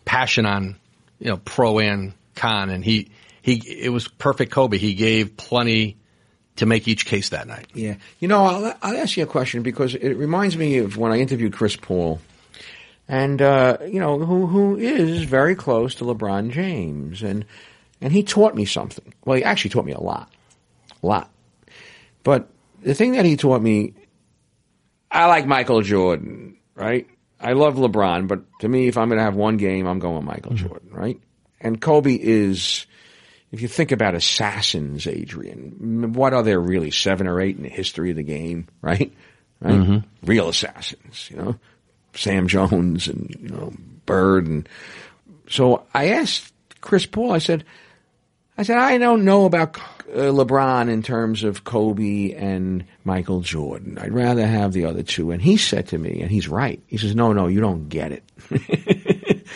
[0.05, 0.77] passion on
[1.19, 4.77] you know pro and con, and he he it was perfect Kobe.
[4.77, 5.97] He gave plenty
[6.61, 7.65] to make each case that night.
[7.73, 7.95] Yeah.
[8.19, 11.17] You know, I'll, I'll ask you a question because it reminds me of when I
[11.17, 12.21] interviewed Chris Paul.
[13.07, 17.23] And, uh, you know, who, who is very close to LeBron James.
[17.23, 17.45] And,
[17.99, 19.11] and he taught me something.
[19.25, 20.31] Well, he actually taught me a lot.
[21.01, 21.31] A lot.
[22.21, 22.47] But
[22.83, 23.95] the thing that he taught me,
[25.09, 27.07] I like Michael Jordan, right?
[27.39, 30.17] I love LeBron, but to me, if I'm going to have one game, I'm going
[30.17, 31.19] with Michael Jordan, right?
[31.59, 32.85] And Kobe is,
[33.51, 36.91] if you think about assassins, Adrian, what are there really?
[36.91, 39.13] Seven or eight in the history of the game, right?
[39.59, 40.03] Right?
[40.23, 41.59] Real assassins, you know?
[42.13, 43.73] Sam Jones and, you know,
[44.05, 44.47] Bird.
[44.47, 44.69] And
[45.49, 47.63] so I asked Chris Paul, I said,
[48.57, 53.97] I said, I don't know about uh, LeBron in terms of Kobe and Michael Jordan.
[53.97, 55.31] I'd rather have the other two.
[55.31, 56.81] And he said to me, and he's right.
[56.87, 58.23] He says, no, no, you don't get it.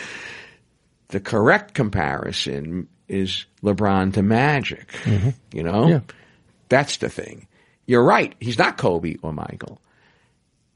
[1.08, 4.88] the correct comparison is LeBron to Magic.
[5.04, 5.30] Mm-hmm.
[5.52, 5.88] You know?
[5.88, 6.00] Yeah.
[6.68, 7.46] That's the thing.
[7.86, 8.34] You're right.
[8.40, 9.80] He's not Kobe or Michael.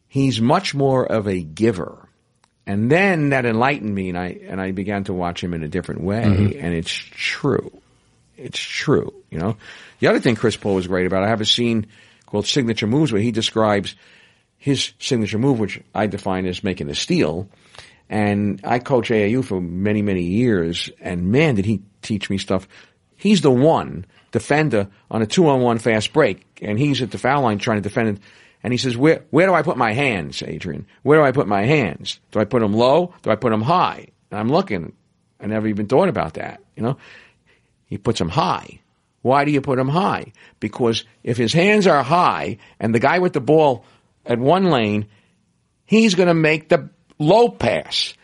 [0.07, 2.09] He's much more of a giver.
[2.67, 5.69] And then that enlightened me and I, and I began to watch him in a
[5.69, 6.23] different way.
[6.23, 6.65] Mm-hmm.
[6.65, 7.73] And it's true.
[8.37, 9.13] It's true.
[9.31, 9.57] You know,
[9.99, 11.87] the other thing Chris Paul was great about, I have a scene
[12.27, 13.97] called Signature Moves where he describes
[14.57, 17.49] his signature move, which I define as making a steal.
[18.09, 20.91] And I coach AAU for many, many years.
[21.01, 22.67] And man, did he teach me stuff.
[23.17, 27.19] he's the one defender on a two on one fast break, and he's at the
[27.19, 28.23] foul line trying to defend it.
[28.63, 30.87] And he says, where, where do I put my hands, Adrian?
[31.03, 32.21] Where do I put my hands?
[32.31, 33.15] Do I put them low?
[33.23, 34.09] Do I put them high?
[34.31, 34.93] And I'm looking.
[35.41, 36.99] I never even thought about that, you know?
[37.87, 38.81] He puts them high.
[39.23, 40.33] Why do you put them high?
[40.61, 43.85] Because if his hands are high and the guy with the ball
[44.25, 45.07] at one lane,
[45.87, 48.15] he's going to make the low pass.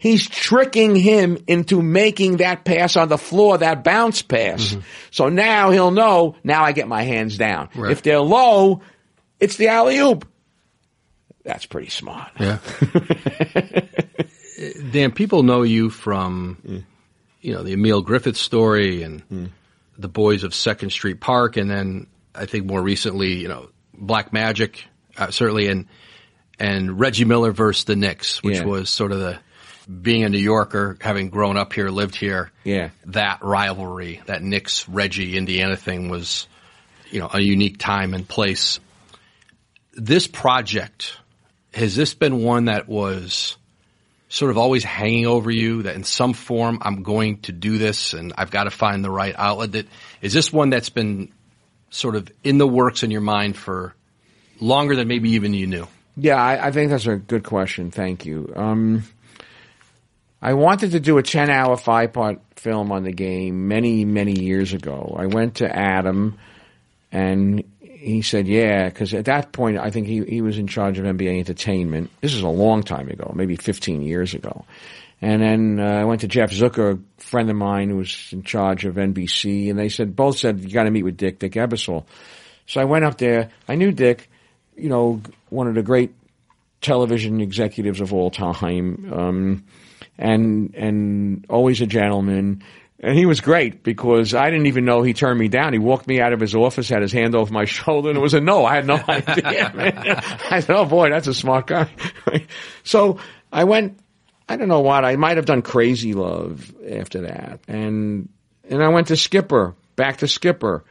[0.00, 4.70] He's tricking him into making that pass on the floor, that bounce pass.
[4.70, 4.80] Mm-hmm.
[5.10, 7.68] So now he'll know, now I get my hands down.
[7.74, 7.92] Right.
[7.92, 8.80] If they're low,
[9.38, 10.26] it's the alley oop.
[11.44, 12.30] That's pretty smart.
[12.40, 12.60] Yeah.
[14.90, 16.82] Dan, people know you from, mm.
[17.42, 19.50] you know, the Emil Griffith story and mm.
[19.98, 24.32] the boys of Second Street Park, and then I think more recently, you know, Black
[24.32, 24.82] Magic,
[25.18, 25.88] uh, certainly, and
[26.58, 28.64] and Reggie Miller versus the Knicks, which yeah.
[28.64, 29.38] was sort of the
[30.02, 32.50] being a New Yorker, having grown up here, lived here.
[32.64, 36.46] Yeah, that rivalry, that Knicks Reggie Indiana thing was,
[37.10, 38.80] you know, a unique time and place
[39.94, 41.16] this project,
[41.74, 43.56] has this been one that was
[44.28, 48.14] sort of always hanging over you that in some form I'm going to do this
[48.14, 49.86] and I've got to find the right outlet that
[50.22, 51.32] is this one that's been
[51.90, 53.94] sort of in the works in your mind for
[54.60, 55.88] longer than maybe even you knew?
[56.16, 57.90] Yeah, I, I think that's a good question.
[57.90, 58.52] Thank you.
[58.54, 59.04] Um,
[60.42, 64.40] I wanted to do a 10 hour five part film on the game many, many
[64.40, 65.16] years ago.
[65.18, 66.38] I went to Adam
[67.12, 70.98] and he said, yeah, because at that point, I think he, he was in charge
[70.98, 72.10] of NBA Entertainment.
[72.22, 74.64] This is a long time ago, maybe 15 years ago.
[75.20, 78.42] And then uh, I went to Jeff Zucker, a friend of mine who was in
[78.42, 81.52] charge of NBC, and they said, both said, you got to meet with Dick, Dick
[81.52, 82.06] Ebersol.
[82.66, 83.50] So I went up there.
[83.68, 84.30] I knew Dick,
[84.76, 86.14] you know, one of the great
[86.80, 89.64] television executives of all time, um,
[90.20, 92.62] and, and always a gentleman.
[93.00, 95.72] And he was great because I didn't even know he turned me down.
[95.72, 98.20] He walked me out of his office, had his hand over my shoulder, and it
[98.20, 98.66] was a no.
[98.66, 100.20] I had no idea.
[100.50, 101.90] I said, "Oh boy, that's a smart guy."
[102.84, 103.18] so
[103.50, 103.98] I went.
[104.46, 105.62] I don't know what I might have done.
[105.62, 108.28] Crazy Love after that, and
[108.68, 110.84] and I went to Skipper, back to Skipper,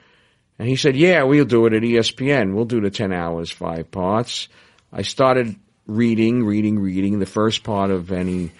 [0.58, 2.56] and he said, "Yeah, we'll do it at ESPN.
[2.56, 4.48] We'll do the ten hours, five parts."
[4.92, 8.52] I started reading, reading, reading the first part of any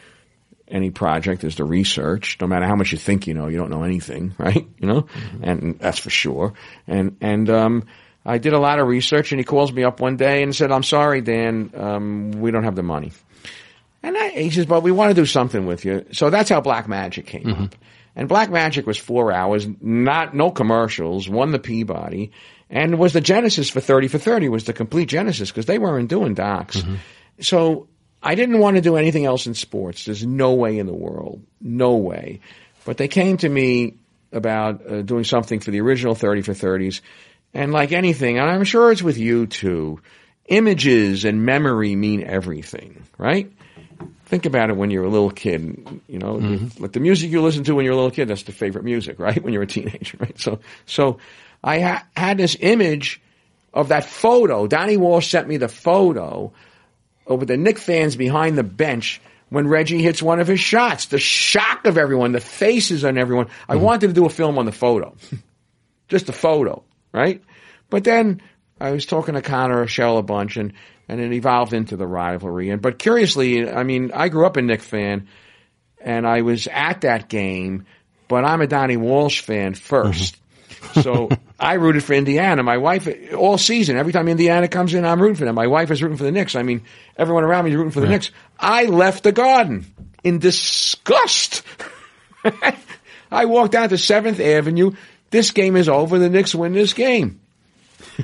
[0.70, 2.38] any project is the research.
[2.40, 4.68] No matter how much you think you know, you don't know anything, right?
[4.78, 5.44] You know, mm-hmm.
[5.44, 6.54] and that's for sure.
[6.88, 7.86] And and um,
[8.26, 10.72] I did a lot of research, and he calls me up one day and said,
[10.72, 13.12] "I'm sorry, Dan, um, we don't have the money."
[14.02, 16.62] And I, he says, "But we want to do something with you." So that's how
[16.62, 17.64] Black Magic came mm-hmm.
[17.64, 17.76] up.
[18.16, 22.32] And Black Magic was four hours, not no commercials, won the Peabody,
[22.70, 24.50] and was the genesis for Thirty for Thirty.
[24.50, 26.78] Was the complete genesis because they weren't doing docs.
[26.78, 26.96] Mm-hmm.
[27.42, 27.88] So
[28.22, 30.06] I didn't want to do anything else in sports.
[30.06, 31.42] There's no way in the world.
[31.62, 32.42] No way.
[32.86, 33.96] But they came to me
[34.32, 37.02] about uh, doing something for the original 30 for 30s.
[37.54, 40.02] And like anything, and I'm sure it's with you too,
[40.48, 43.52] images and memory mean everything, right?
[44.26, 46.84] Think about it when you're a little kid, you know, mm-hmm.
[46.84, 49.18] like the music you listen to when you're a little kid, that's the favorite music,
[49.20, 49.42] right?
[49.42, 50.40] When you're a teenager, right?
[50.40, 51.18] So, so
[51.64, 53.22] I ha- had this image
[53.74, 54.68] of that photo.
[54.68, 56.52] Donnie Walsh sent me the photo
[57.30, 61.06] over the Knick fans behind the bench when Reggie hits one of his shots.
[61.06, 63.48] The shock of everyone, the faces on everyone.
[63.68, 63.84] I mm-hmm.
[63.84, 65.16] wanted to do a film on the photo.
[66.08, 67.42] Just a photo, right?
[67.90, 68.42] But then
[68.82, 70.74] I was talking to Connor Schell a bunch and,
[71.08, 72.72] and it evolved into the rivalry.
[72.72, 75.28] And, but curiously, I mean, I grew up a Knick fan
[76.02, 77.86] and I was at that game,
[78.28, 80.40] but I'm a Donnie Walsh fan 1st mm-hmm.
[81.02, 82.64] So I rooted for Indiana.
[82.64, 85.56] My wife, all season, every time Indiana comes in, I'm rooting for them.
[85.56, 86.56] My wife is rooting for the Knicks.
[86.56, 86.84] I mean,
[87.18, 88.14] everyone around me is rooting for the right.
[88.14, 88.32] Knicks.
[88.60, 89.86] I left the garden
[90.24, 91.64] in disgust.
[93.32, 94.92] I walked down to 7th Avenue.
[95.30, 96.18] This game is over.
[96.18, 97.40] The Knicks win this game.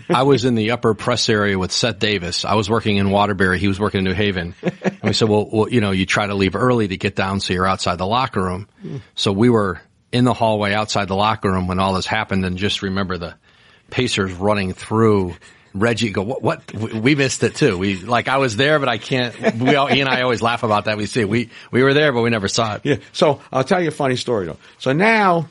[0.10, 2.46] I was in the upper press area with Seth Davis.
[2.46, 3.60] I was working in Waterbury.
[3.60, 4.56] He was working in New Haven.
[4.62, 7.40] And we said, well, well, you know, you try to leave early to get down
[7.40, 8.68] so you're outside the locker room.
[8.84, 9.02] Mm.
[9.16, 9.80] So we were
[10.16, 13.36] in the hallway outside the locker room when all this happened and just remember the
[13.92, 15.36] Pacers running through
[15.74, 17.78] Reggie go, what, what, we missed it too.
[17.78, 20.64] We, like I was there, but I can't, we all, he and I always laugh
[20.64, 20.96] about that.
[20.96, 22.82] We see, we, we were there, but we never saw it.
[22.86, 22.96] Yeah.
[23.12, 24.58] So I'll tell you a funny story though.
[24.80, 25.50] So now,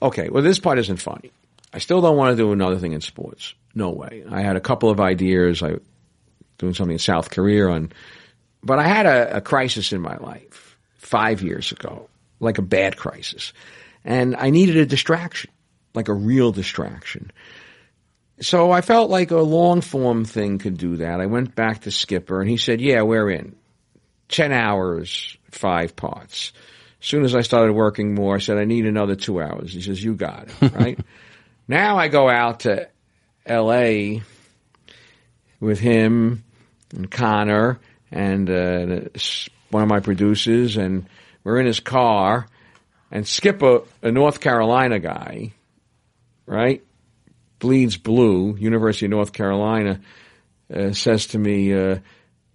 [0.00, 1.30] okay, well this part isn't funny.
[1.70, 3.52] I still don't want to do another thing in sports.
[3.74, 4.24] No way.
[4.30, 5.62] I had a couple of ideas.
[5.62, 5.76] I,
[6.56, 7.92] doing something in South Korea on,
[8.62, 12.08] but I had a, a crisis in my life five years ago,
[12.40, 13.52] like a bad crisis.
[14.04, 15.50] And I needed a distraction,
[15.94, 17.32] like a real distraction.
[18.40, 21.20] So I felt like a long form thing could do that.
[21.20, 23.54] I went back to Skipper and he said, yeah, we're in.
[24.28, 26.52] 10 hours, five parts.
[27.00, 29.72] As soon as I started working more, I said, I need another two hours.
[29.72, 30.98] He says, you got it, right?
[31.68, 32.88] now I go out to
[33.44, 34.22] L.A.
[35.58, 36.44] with him
[36.94, 37.80] and Connor
[38.12, 39.00] and uh,
[39.70, 41.06] one of my producers, and
[41.44, 42.46] we're in his car,
[43.10, 45.52] and Skip, a, a North Carolina guy,
[46.46, 46.82] right,
[47.58, 50.00] bleeds blue, University of North Carolina,
[50.74, 51.98] uh, says to me, uh,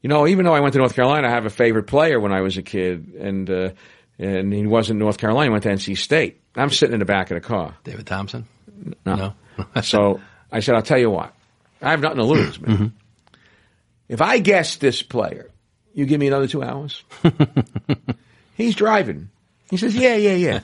[0.01, 2.31] you know, even though I went to North Carolina, I have a favorite player when
[2.31, 3.69] I was a kid, and uh,
[4.19, 6.41] and he wasn't North Carolina, he went to NC State.
[6.55, 7.75] I'm sitting in the back of the car.
[7.83, 8.47] David Thompson?
[9.05, 9.33] No.
[9.57, 9.81] no.
[9.81, 11.33] so I said, I'll tell you what,
[11.81, 12.75] I have nothing to lose, man.
[12.75, 12.87] Mm-hmm.
[14.07, 15.49] If I guess this player,
[15.93, 17.03] you give me another two hours?
[18.55, 19.29] He's driving.
[19.69, 20.59] He says, yeah, yeah, yeah.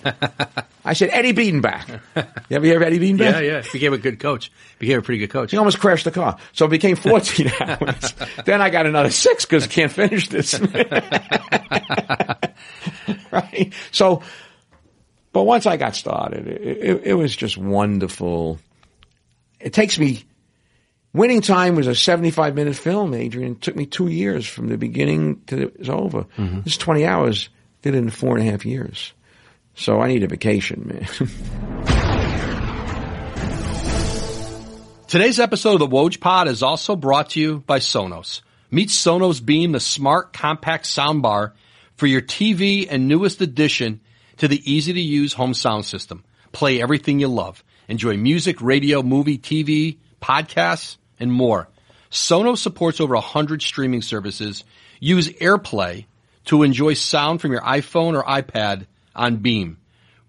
[0.86, 2.00] I said, Eddie Biedenbach.
[2.50, 3.20] You ever hear of Eddie Biedenbach?
[3.20, 3.64] Yeah, yeah.
[3.72, 4.52] Became a good coach.
[4.78, 5.52] Became a pretty good coach.
[5.52, 6.38] He almost crashed the car.
[6.54, 8.14] So it became 14 hours.
[8.46, 10.60] then I got another six because I can't finish this.
[13.32, 13.74] right?
[13.92, 14.22] So,
[15.34, 18.60] but once I got started, it, it, it was just wonderful.
[19.60, 20.26] It takes me
[21.14, 23.54] Winning Time was a 75 minute film, Adrian.
[23.54, 26.24] It took me two years from the beginning to it was over.
[26.38, 26.62] Mm-hmm.
[26.62, 27.50] This 20 hours.
[27.82, 29.14] Did it in four and a half years.
[29.76, 31.08] So I need a vacation, man.
[35.08, 38.42] Today's episode of the Woj Pod is also brought to you by Sonos.
[38.70, 41.52] Meet Sonos Beam, the smart, compact soundbar
[41.96, 44.00] for your TV and newest addition
[44.38, 46.24] to the easy to use home sound system.
[46.54, 47.64] Play everything you love.
[47.90, 51.68] Enjoy music, radio, movie, TV, podcasts, and more.
[52.10, 54.64] Sonos supports over 100 streaming services.
[55.00, 56.06] Use AirPlay
[56.46, 59.78] to enjoy sound from your iPhone or iPad on Beam.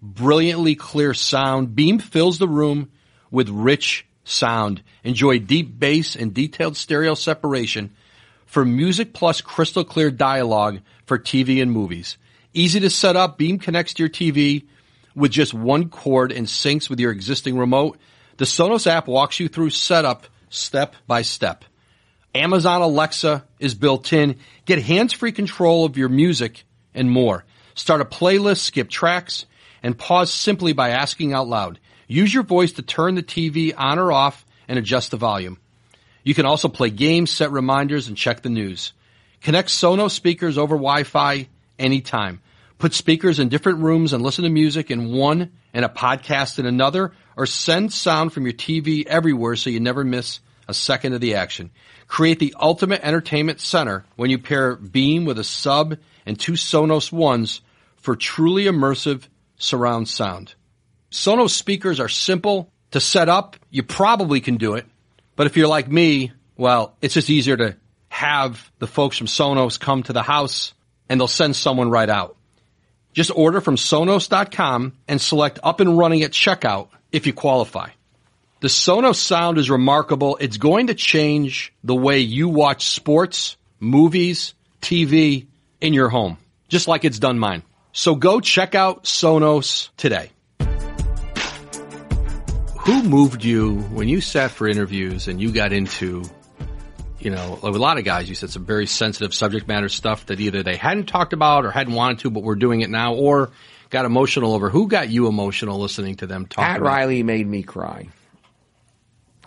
[0.01, 1.75] Brilliantly clear sound.
[1.75, 2.91] Beam fills the room
[3.31, 4.83] with rich sound.
[5.03, 7.93] Enjoy deep bass and detailed stereo separation
[8.45, 12.17] for music plus crystal clear dialogue for TV and movies.
[12.53, 13.37] Easy to set up.
[13.37, 14.67] Beam connects to your TV
[15.15, 17.97] with just one cord and syncs with your existing remote.
[18.37, 21.65] The Sonos app walks you through setup step by step.
[22.35, 24.37] Amazon Alexa is built in.
[24.65, 26.63] Get hands-free control of your music
[26.93, 27.45] and more.
[27.75, 29.45] Start a playlist, skip tracks,
[29.81, 31.79] and pause simply by asking out loud.
[32.07, 35.59] Use your voice to turn the TV on or off and adjust the volume.
[36.23, 38.93] You can also play games, set reminders, and check the news.
[39.41, 42.41] Connect Sonos speakers over Wi-Fi anytime.
[42.77, 46.65] Put speakers in different rooms and listen to music in one and a podcast in
[46.65, 51.21] another, or send sound from your TV everywhere so you never miss a second of
[51.21, 51.71] the action.
[52.07, 57.11] Create the ultimate entertainment center when you pair Beam with a sub and two Sonos
[57.11, 57.61] Ones
[57.97, 60.55] for truly immersive surround sound.
[61.11, 63.55] Sonos speakers are simple to set up.
[63.69, 64.85] You probably can do it.
[65.35, 67.75] But if you're like me, well, it's just easier to
[68.09, 70.73] have the folks from Sonos come to the house
[71.09, 72.37] and they'll send someone right out.
[73.13, 77.89] Just order from Sonos.com and select up and running at checkout if you qualify.
[78.63, 80.37] The Sonos sound is remarkable.
[80.39, 85.47] It's going to change the way you watch sports, movies, TV
[85.81, 86.37] in your home,
[86.69, 87.63] just like it's done mine.
[87.91, 90.31] So go check out Sonos today.
[92.85, 96.23] Who moved you when you sat for interviews and you got into,
[97.19, 100.39] you know, a lot of guys, you said some very sensitive subject matter stuff that
[100.39, 103.51] either they hadn't talked about or hadn't wanted to, but we're doing it now, or
[103.89, 104.69] got emotional over.
[104.69, 106.63] Who got you emotional listening to them talk?
[106.63, 106.81] Pat?
[106.81, 108.07] Riley made me cry.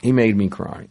[0.03, 0.89] He made me cry.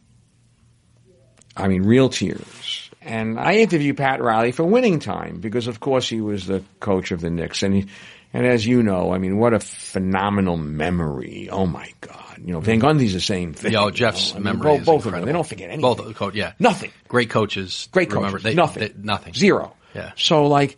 [1.55, 2.89] I mean, real tears.
[3.01, 7.11] And I interviewed Pat Riley for Winning Time because, of course, he was the coach
[7.11, 7.61] of the Knicks.
[7.63, 7.85] And he,
[8.33, 11.49] and as you know, I mean, what a phenomenal memory.
[11.51, 12.39] Oh my God.
[12.43, 13.71] You know, Van Gundy's the same thing.
[13.71, 14.45] Yo, oh, Jeff's you know?
[14.45, 15.25] memory I mean, both, both of them.
[15.25, 15.81] They don't forget anything.
[15.81, 16.53] Both, co- yeah.
[16.59, 16.91] Nothing.
[17.07, 17.87] Great coaches.
[17.91, 18.43] Great remember, coaches.
[18.43, 18.83] They, nothing.
[18.83, 19.33] They, nothing.
[19.35, 19.75] Zero.
[19.93, 20.11] Yeah.
[20.17, 20.77] So like,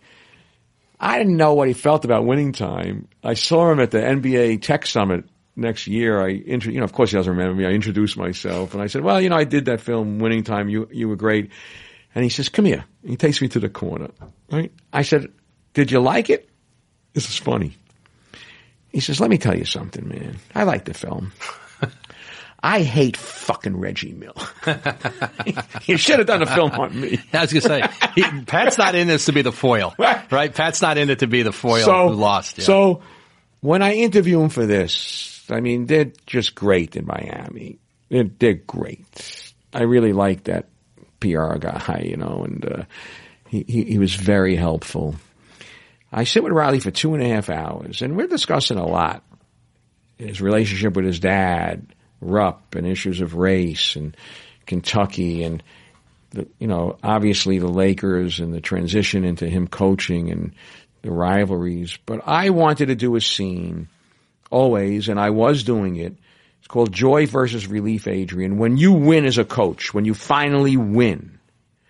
[1.00, 3.08] I didn't know what he felt about winning time.
[3.24, 5.24] I saw him at the NBA Tech Summit
[5.58, 7.66] next year, I, you know, of course he doesn't remember me.
[7.66, 10.68] I introduced myself and I said, well, you know, I did that film Winning Time.
[10.68, 11.50] You, you were great.
[12.14, 12.84] And he says, come here.
[13.04, 14.10] He takes me to the corner,
[14.50, 14.72] right?
[14.92, 15.28] I said,
[15.74, 16.48] did you like it?
[17.12, 17.76] This is funny.
[18.90, 20.38] He says, let me tell you something, man.
[20.54, 21.32] I like the film.
[22.62, 24.34] I hate fucking Reggie Mill.
[25.84, 27.20] you should have done a film on me.
[27.32, 30.52] I was going to say, he, Pat's not in this to be the foil, right?
[30.52, 32.58] Pat's not in it to be the foil so, who lost.
[32.58, 32.64] Yeah.
[32.64, 33.02] So
[33.60, 37.78] when I interview him for this, I mean, they're just great in Miami.
[38.08, 39.52] They're, they're great.
[39.72, 40.66] I really like that
[41.20, 42.82] PR guy, you know, and uh,
[43.48, 45.16] he, he, he was very helpful.
[46.12, 49.22] I sit with Riley for two and a half hours, and we're discussing a lot.
[50.16, 54.16] His relationship with his dad, Rupp, and issues of race and
[54.66, 55.62] Kentucky, and
[56.30, 60.54] the, you know, obviously the Lakers and the transition into him coaching and
[61.02, 61.98] the rivalries.
[62.04, 63.88] But I wanted to do a scene
[64.50, 66.14] always, and I was doing it.
[66.58, 68.58] It's called Joy versus Relief, Adrian.
[68.58, 71.37] When you win as a coach, when you finally win,